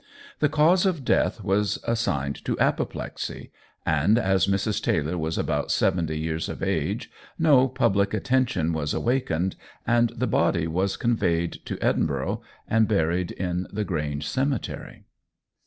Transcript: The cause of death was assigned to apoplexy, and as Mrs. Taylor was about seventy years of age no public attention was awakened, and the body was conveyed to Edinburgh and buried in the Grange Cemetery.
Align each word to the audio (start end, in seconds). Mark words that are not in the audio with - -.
The 0.39 0.49
cause 0.49 0.87
of 0.87 1.05
death 1.05 1.43
was 1.43 1.77
assigned 1.83 2.43
to 2.45 2.57
apoplexy, 2.59 3.51
and 3.85 4.17
as 4.17 4.47
Mrs. 4.47 4.81
Taylor 4.81 5.15
was 5.15 5.37
about 5.37 5.69
seventy 5.69 6.17
years 6.19 6.49
of 6.49 6.63
age 6.63 7.11
no 7.37 7.67
public 7.67 8.11
attention 8.11 8.73
was 8.73 8.95
awakened, 8.95 9.55
and 9.85 10.09
the 10.15 10.25
body 10.25 10.65
was 10.65 10.97
conveyed 10.97 11.51
to 11.65 11.77
Edinburgh 11.85 12.41
and 12.67 12.87
buried 12.87 13.29
in 13.29 13.67
the 13.71 13.83
Grange 13.83 14.27
Cemetery. 14.27 15.03